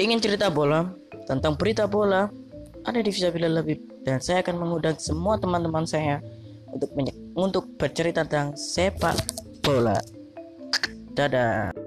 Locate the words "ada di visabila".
2.82-3.48